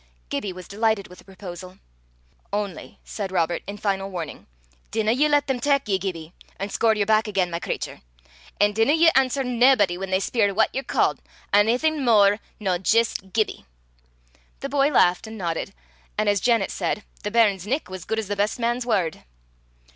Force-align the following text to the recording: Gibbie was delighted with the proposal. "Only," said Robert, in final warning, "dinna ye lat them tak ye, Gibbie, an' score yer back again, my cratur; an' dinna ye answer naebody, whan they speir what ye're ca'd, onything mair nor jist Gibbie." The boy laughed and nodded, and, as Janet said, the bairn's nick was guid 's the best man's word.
Gibbie 0.29 0.51
was 0.51 0.67
delighted 0.67 1.07
with 1.09 1.19
the 1.19 1.23
proposal. 1.23 1.77
"Only," 2.51 2.97
said 3.03 3.31
Robert, 3.31 3.61
in 3.67 3.77
final 3.77 4.09
warning, 4.09 4.47
"dinna 4.89 5.11
ye 5.11 5.29
lat 5.29 5.45
them 5.45 5.59
tak 5.59 5.87
ye, 5.87 5.99
Gibbie, 5.99 6.33
an' 6.57 6.71
score 6.71 6.95
yer 6.95 7.05
back 7.05 7.27
again, 7.27 7.51
my 7.51 7.59
cratur; 7.59 8.01
an' 8.59 8.73
dinna 8.73 8.93
ye 8.93 9.11
answer 9.13 9.43
naebody, 9.43 9.99
whan 9.99 10.09
they 10.09 10.19
speir 10.19 10.51
what 10.55 10.73
ye're 10.73 10.81
ca'd, 10.83 11.19
onything 11.53 12.03
mair 12.03 12.39
nor 12.59 12.79
jist 12.79 13.31
Gibbie." 13.31 13.67
The 14.61 14.69
boy 14.69 14.89
laughed 14.89 15.27
and 15.27 15.37
nodded, 15.37 15.71
and, 16.17 16.27
as 16.27 16.41
Janet 16.41 16.71
said, 16.71 17.03
the 17.21 17.29
bairn's 17.29 17.67
nick 17.67 17.87
was 17.87 18.03
guid 18.03 18.23
's 18.23 18.27
the 18.27 18.35
best 18.35 18.57
man's 18.57 18.87
word. 18.87 19.23